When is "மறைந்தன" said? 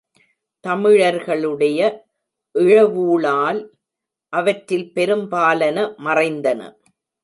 5.97-6.61